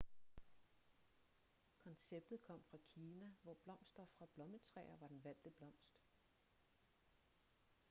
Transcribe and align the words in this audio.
konceptet 1.83 2.41
kom 2.41 2.63
fra 2.63 2.77
kina 2.77 3.29
hvor 3.43 3.53
blomster 3.63 4.05
fra 4.05 4.25
blommetræer 4.33 4.97
var 4.97 5.07
den 5.07 5.23
valgte 5.23 5.49
blomst 5.49 6.01